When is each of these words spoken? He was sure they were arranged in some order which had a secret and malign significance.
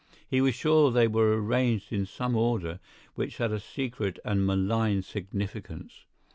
He 0.27 0.41
was 0.41 0.55
sure 0.55 0.89
they 0.89 1.07
were 1.07 1.39
arranged 1.39 1.93
in 1.93 2.07
some 2.07 2.35
order 2.35 2.79
which 3.13 3.37
had 3.37 3.51
a 3.51 3.59
secret 3.59 4.17
and 4.25 4.43
malign 4.47 5.03
significance. 5.03 6.05